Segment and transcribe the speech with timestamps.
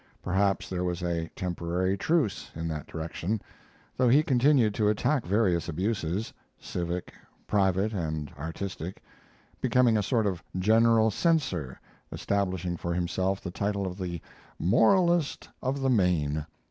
[0.23, 3.39] Perhaps there was a temporary truce in that direction,
[3.95, 7.13] though he continued to attack various abuses civic,
[7.45, 9.03] private, and artistic
[9.61, 11.79] becoming a sort of general censor,
[12.11, 14.19] establishing for himself the title of the
[14.57, 16.47] "Moralist of the Main."